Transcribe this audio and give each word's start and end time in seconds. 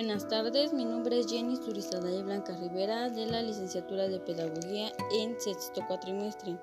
Buenas 0.00 0.26
tardes, 0.28 0.72
mi 0.72 0.86
nombre 0.86 1.18
es 1.18 1.26
Jenny 1.26 1.56
Surizadaya 1.56 2.22
Blanca 2.22 2.56
Rivera 2.56 3.10
de 3.10 3.26
la 3.26 3.42
licenciatura 3.42 4.08
de 4.08 4.18
Pedagogía 4.18 4.90
en 5.12 5.38
sexto 5.38 5.82
cuatrimestre. 5.86 6.56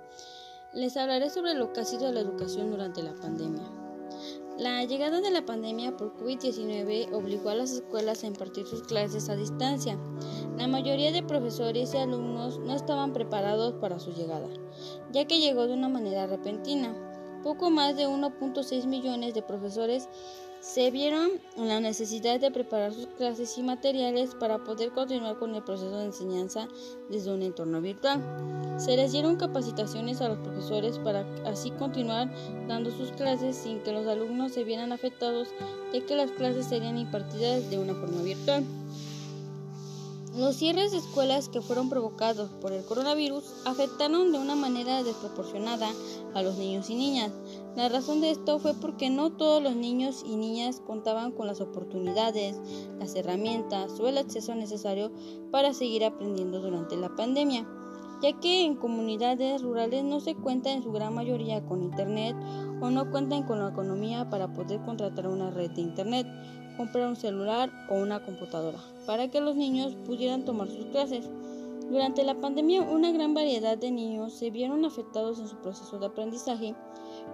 Les 0.73 0.97
hablaré 0.97 1.29
sobre 1.29 1.53
lo 1.53 1.71
que 1.71 1.81
ha 1.81 1.85
sido 1.85 2.11
la 2.11 2.21
educación 2.21 2.71
durante 2.71 3.03
la 3.03 3.13
pandemia. 3.13 3.61
La 4.57 4.83
llegada 4.85 5.21
de 5.21 5.29
la 5.29 5.45
pandemia 5.45 5.95
por 5.95 6.17
COVID-19 6.17 7.13
obligó 7.13 7.51
a 7.51 7.55
las 7.55 7.73
escuelas 7.73 8.23
a 8.23 8.27
impartir 8.27 8.65
sus 8.65 8.81
clases 8.81 9.29
a 9.29 9.35
distancia. 9.35 9.99
La 10.57 10.67
mayoría 10.67 11.11
de 11.11 11.21
profesores 11.21 11.93
y 11.93 11.97
alumnos 11.97 12.57
no 12.57 12.73
estaban 12.73 13.13
preparados 13.13 13.75
para 13.75 13.99
su 13.99 14.13
llegada, 14.13 14.49
ya 15.11 15.25
que 15.25 15.39
llegó 15.39 15.67
de 15.67 15.75
una 15.75 15.89
manera 15.89 16.25
repentina. 16.25 17.06
Poco 17.47 17.69
más 17.69 17.95
de 17.95 18.09
1.6 18.09 18.87
millones 18.87 19.33
de 19.33 19.41
profesores 19.41 20.09
se 20.59 20.91
vieron 20.91 21.29
en 21.55 21.69
la 21.69 21.79
necesidad 21.79 22.41
de 22.41 22.51
preparar 22.51 22.93
sus 22.93 23.07
clases 23.07 23.57
y 23.57 23.63
materiales 23.63 24.35
para 24.35 24.65
poder 24.65 24.91
continuar 24.91 25.39
con 25.39 25.55
el 25.55 25.63
proceso 25.63 25.97
de 25.97 26.07
enseñanza 26.07 26.67
desde 27.09 27.33
un 27.33 27.41
entorno 27.41 27.79
virtual. 27.79 28.21
Se 28.75 28.97
les 28.97 29.13
dieron 29.13 29.37
capacitaciones 29.37 30.19
a 30.19 30.27
los 30.27 30.39
profesores 30.39 30.99
para 30.99 31.25
así 31.45 31.71
continuar 31.71 32.29
dando 32.67 32.91
sus 32.91 33.13
clases 33.13 33.55
sin 33.55 33.79
que 33.79 33.93
los 33.93 34.07
alumnos 34.07 34.51
se 34.51 34.65
vieran 34.65 34.91
afectados 34.91 35.47
ya 35.93 36.05
que 36.05 36.17
las 36.17 36.31
clases 36.31 36.65
serían 36.65 36.97
impartidas 36.97 37.69
de 37.69 37.79
una 37.79 37.93
forma 37.93 38.23
virtual. 38.23 38.65
Los 40.37 40.57
cierres 40.57 40.91
de 40.91 40.99
escuelas 40.99 41.49
que 41.49 41.61
fueron 41.61 41.89
provocados 41.89 42.51
por 42.61 42.71
el 42.71 42.85
coronavirus 42.85 43.43
afectaron 43.65 44.31
de 44.31 44.37
una 44.37 44.55
manera 44.55 45.01
desproporcionada 45.01 45.89
a 46.35 46.43
los 46.43 46.59
niños 46.59 46.91
y 46.91 46.95
niñas. 46.95 47.31
La 47.75 47.89
razón 47.89 48.21
de 48.21 48.29
esto 48.29 48.59
fue 48.59 48.75
porque 48.75 49.09
no 49.09 49.31
todos 49.31 49.63
los 49.63 49.75
niños 49.75 50.23
y 50.23 50.35
niñas 50.35 50.79
contaban 50.85 51.31
con 51.31 51.47
las 51.47 51.59
oportunidades, 51.59 52.55
las 52.99 53.15
herramientas 53.15 53.99
o 53.99 54.07
el 54.07 54.19
acceso 54.19 54.53
necesario 54.53 55.11
para 55.49 55.73
seguir 55.73 56.05
aprendiendo 56.05 56.61
durante 56.61 56.97
la 56.97 57.15
pandemia, 57.15 57.67
ya 58.21 58.33
que 58.39 58.65
en 58.65 58.75
comunidades 58.75 59.61
rurales 59.61 60.03
no 60.03 60.19
se 60.19 60.35
cuenta 60.35 60.71
en 60.71 60.83
su 60.83 60.91
gran 60.91 61.13
mayoría 61.13 61.63
con 61.65 61.83
Internet 61.83 62.35
o 62.81 62.89
no 62.89 63.11
cuentan 63.11 63.43
con 63.43 63.59
la 63.59 63.69
economía 63.69 64.29
para 64.29 64.53
poder 64.53 64.81
contratar 64.81 65.27
una 65.27 65.51
red 65.51 65.71
de 65.71 65.81
Internet 65.81 66.27
comprar 66.77 67.07
un 67.07 67.15
celular 67.15 67.71
o 67.89 67.95
una 67.95 68.23
computadora 68.23 68.77
para 69.05 69.27
que 69.29 69.41
los 69.41 69.55
niños 69.55 69.95
pudieran 70.05 70.45
tomar 70.45 70.69
sus 70.69 70.85
clases. 70.85 71.29
Durante 71.89 72.23
la 72.23 72.35
pandemia, 72.35 72.81
una 72.81 73.11
gran 73.11 73.33
variedad 73.33 73.77
de 73.77 73.91
niños 73.91 74.33
se 74.33 74.51
vieron 74.51 74.85
afectados 74.85 75.39
en 75.39 75.47
su 75.47 75.55
proceso 75.57 75.97
de 75.97 76.05
aprendizaje 76.05 76.75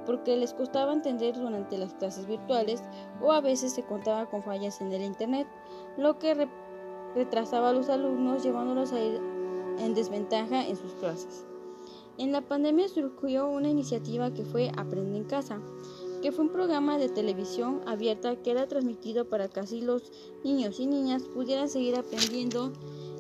porque 0.06 0.38
les 0.38 0.54
costaba 0.54 0.94
entender 0.94 1.36
durante 1.36 1.78
las 1.78 1.94
clases 1.96 2.28
virtuales 2.28 2.84
o 3.22 3.32
a 3.32 3.42
veces 3.42 3.74
se 3.74 3.84
contaba 3.84 4.30
con 4.30 4.44
fallas 4.44 4.80
en 4.80 4.92
el 4.92 5.02
Internet, 5.02 5.48
lo 5.98 6.20
que 6.20 6.48
retrasaba 7.16 7.70
a 7.70 7.74
los 7.74 7.90
alumnos 7.90 8.44
llevándolos 8.44 8.94
a 8.94 9.02
ir 9.02 9.33
en 9.80 9.94
desventaja 9.94 10.68
en 10.68 10.76
sus 10.76 10.94
clases. 10.94 11.46
En 12.18 12.32
la 12.32 12.42
pandemia 12.42 12.88
surgió 12.90 13.48
una 13.48 13.70
iniciativa 13.70 14.34
que 14.34 14.46
fue 14.46 14.72
Aprende 14.78 15.18
en 15.18 15.24
casa, 15.24 15.60
que 16.22 16.32
fue 16.32 16.46
un 16.46 16.52
programa 16.52 16.98
de 16.98 17.10
televisión 17.10 17.82
abierta 17.88 18.36
que 18.36 18.52
era 18.52 18.68
transmitido 18.68 19.28
para 19.30 19.48
que 19.48 19.60
así 19.60 19.82
los 19.82 20.12
niños 20.44 20.80
y 20.80 20.86
niñas 20.86 21.24
pudieran 21.24 21.70
seguir 21.70 21.96
aprendiendo 21.96 22.72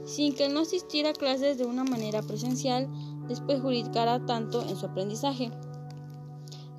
sin 0.06 0.36
que 0.36 0.50
no 0.50 0.60
asistiera 0.60 1.10
a 1.10 1.14
clases 1.14 1.58
de 1.58 1.66
una 1.66 1.84
manera 1.84 2.22
presencial 2.22 2.90
les 3.28 3.40
perjudicara 3.40 4.26
tanto 4.26 4.62
en 4.62 4.76
su 4.76 4.86
aprendizaje. 4.86 5.52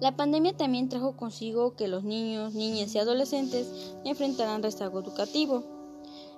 La 0.00 0.14
pandemia 0.14 0.56
también 0.56 0.88
trajo 0.88 1.16
consigo 1.16 1.74
que 1.74 1.88
los 1.88 2.04
niños, 2.04 2.54
niñas 2.54 2.94
y 2.94 2.98
adolescentes 2.98 3.96
enfrentaran 4.04 4.62
rezago 4.62 5.00
educativo 5.00 5.73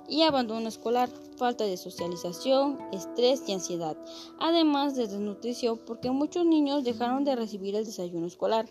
y 0.09 0.23
abandono 0.23 0.69
escolar, 0.69 1.09
falta 1.37 1.65
de 1.65 1.77
socialización, 1.77 2.79
estrés 2.93 3.43
y 3.47 3.53
ansiedad, 3.53 3.97
además 4.39 4.95
de 4.95 5.07
desnutrición 5.07 5.81
porque 5.87 6.11
muchos 6.11 6.47
niños 6.47 6.85
dejaron 6.85 7.25
de 7.25 7.37
recibir 7.37 7.75
el 7.77 7.85
desayuno 7.85 8.27
escolar 8.27 8.67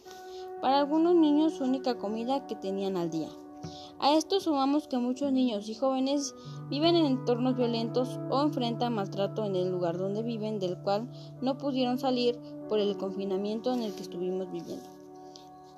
para 0.62 0.80
algunos 0.80 1.16
niños 1.16 1.62
única 1.62 1.98
comida 1.98 2.48
que 2.48 2.56
tenían 2.56 2.98
al 2.98 3.12
día. 3.12 3.30
A 4.00 4.16
esto 4.16 4.40
sumamos 4.40 4.88
que 4.88 4.98
muchos 4.98 5.32
niños 5.32 5.70
y 5.70 5.74
jóvenes 5.74 6.36
viven 6.70 6.96
en 6.96 7.06
entornos 7.06 7.56
violentos 7.56 8.20
o 8.30 8.42
enfrentan 8.42 8.94
maltrato 8.94 9.46
en 9.46 9.56
el 9.56 9.70
lugar 9.70 9.98
donde 9.98 10.22
viven 10.22 10.60
del 10.60 10.78
cual 10.78 11.10
no 11.42 11.58
pudieron 11.58 11.98
salir 11.98 12.38
por 12.68 12.80
el 12.80 12.98
confinamiento 12.98 13.74
en 13.74 13.84
el 13.84 13.94
que 13.94 14.04
estuvimos 14.04 14.52
viviendo. 14.52 14.90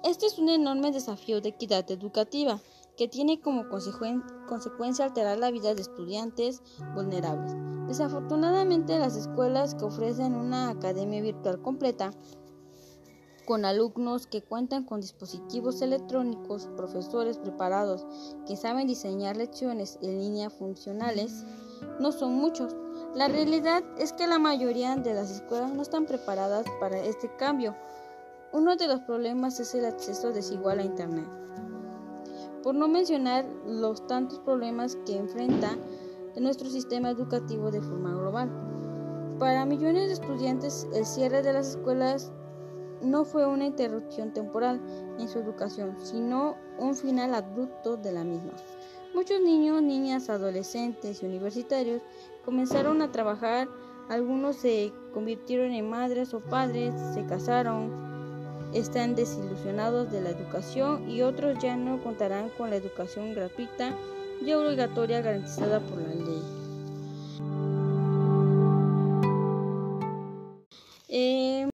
Este 0.04 0.26
es 0.26 0.40
un 0.40 0.50
enorme 0.50 0.92
desafío 0.92 1.42
de 1.42 1.50
equidad 1.50 1.90
educativa 1.92 2.60
que 2.98 3.08
tiene 3.08 3.40
como 3.40 3.70
consecuencia 3.70 5.06
alterar 5.06 5.38
la 5.38 5.52
vida 5.52 5.76
de 5.76 5.82
estudiantes 5.82 6.64
vulnerables. 6.96 7.56
Desafortunadamente 7.88 9.00
las 9.00 9.16
escuelas 9.16 9.76
que 9.76 9.86
ofrecen 9.86 10.34
una 10.34 10.70
academia 10.70 11.22
virtual 11.22 11.62
completa 11.62 12.12
con 13.46 13.64
alumnos 13.64 14.28
que 14.28 14.42
cuentan 14.42 14.84
con 14.84 15.00
dispositivos 15.00 15.82
electrónicos, 15.82 16.68
profesores 16.76 17.38
preparados 17.38 18.06
que 18.46 18.58
saben 18.58 18.88
diseñar 18.88 19.38
lecciones 19.38 19.98
en 20.02 20.20
línea 20.20 20.50
funcionales, 20.50 21.46
no 22.02 22.12
son 22.12 22.34
muchos. 22.34 22.76
La 23.16 23.30
realidad 23.30 23.84
es 23.98 24.12
que 24.12 24.28
la 24.28 24.38
mayoría 24.38 24.98
de 24.98 25.14
las 25.14 25.32
escuelas 25.32 25.72
no 25.72 25.82
están 25.82 26.06
preparadas 26.06 26.66
para 26.82 27.00
este 27.00 27.34
cambio. 27.38 27.74
Uno 28.52 28.76
de 28.76 28.88
los 28.88 29.00
problemas 29.02 29.62
es 29.62 29.74
el 29.76 29.86
acceso 29.86 30.34
desigual 30.34 30.80
a 30.80 30.84
Internet. 30.84 31.30
Por 32.68 32.76
no 32.76 32.90
mencionar 32.90 33.46
los 33.66 34.06
tantos 34.08 34.40
problemas 34.40 34.98
que 35.06 35.16
enfrenta 35.16 35.78
nuestro 36.36 36.70
sistema 36.70 37.10
educativo 37.10 37.72
de 37.72 37.80
forma 37.80 38.14
global. 38.14 38.52
Para 39.40 39.66
millones 39.66 40.08
de 40.08 40.16
estudiantes, 40.16 40.86
el 40.94 41.06
cierre 41.06 41.42
de 41.44 41.54
las 41.54 41.78
escuelas 41.78 42.34
no 43.02 43.24
fue 43.24 43.48
una 43.48 43.68
interrupción 43.68 44.34
temporal 44.34 44.82
en 45.18 45.30
su 45.30 45.40
educación, 45.40 45.96
sino 46.04 46.58
un 46.78 46.94
final 46.94 47.36
abrupto 47.36 47.96
de 47.96 48.12
la 48.12 48.26
misma. 48.26 48.52
Muchos 49.16 49.40
niños, 49.40 49.82
niñas, 49.82 50.30
adolescentes 50.30 51.24
y 51.24 51.26
universitarios 51.26 52.02
comenzaron 52.44 53.02
a 53.02 53.14
trabajar, 53.14 53.70
algunos 54.10 54.58
se 54.58 54.92
convirtieron 55.14 55.72
en 55.72 55.90
madres 55.90 56.34
o 56.34 56.42
padres, 56.42 56.94
se 57.14 57.26
casaron, 57.28 58.17
están 58.74 59.16
desilusionados 59.16 60.12
de 60.12 60.22
la 60.22 60.30
educación 60.30 61.10
y 61.10 61.22
otros 61.22 61.58
ya 61.62 61.76
no 61.76 62.04
contarán 62.04 62.50
con 62.58 62.70
la 62.70 62.76
educación 62.76 63.34
gratuita 63.34 63.96
y 64.46 64.52
obligatoria 64.54 65.22
garantizada 65.22 65.80
por 65.80 66.02
la 66.02 66.14
ley. 66.14 66.42
Eh, 71.10 71.70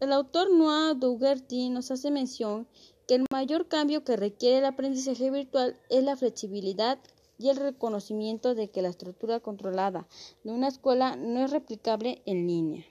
el 0.00 0.12
autor 0.12 0.50
Noah 0.50 0.94
Dougherty 0.94 1.70
nos 1.70 1.90
hace 1.90 2.10
mención 2.10 2.66
que 3.06 3.14
el 3.14 3.24
mayor 3.32 3.68
cambio 3.68 4.04
que 4.04 4.16
requiere 4.16 4.58
el 4.58 4.64
aprendizaje 4.64 5.30
virtual 5.30 5.78
es 5.88 6.02
la 6.02 6.16
flexibilidad 6.16 6.98
y 7.38 7.50
el 7.50 7.56
reconocimiento 7.56 8.54
de 8.54 8.68
que 8.68 8.82
la 8.82 8.88
estructura 8.88 9.40
controlada 9.40 10.06
de 10.42 10.52
una 10.52 10.68
escuela 10.68 11.16
no 11.16 11.44
es 11.44 11.50
replicable 11.50 12.22
en 12.26 12.46
línea. 12.46 12.84